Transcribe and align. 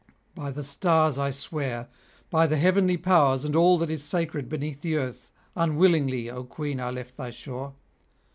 By 0.33 0.49
the 0.49 0.63
stars 0.63 1.19
I 1.19 1.29
swear, 1.29 1.87
by 2.31 2.47
the 2.47 2.57
heavenly 2.57 2.97
powers 2.97 3.45
and 3.45 3.55
all 3.55 3.77
that 3.77 3.91
is 3.91 4.03
sacred 4.03 4.49
beneath 4.49 4.81
the 4.81 4.95
earth, 4.97 5.31
unwillingly, 5.55 6.27
O 6.27 6.43
queen, 6.43 6.79
I 6.79 6.89
left 6.89 7.17
thy 7.17 7.29
shore. 7.29 7.75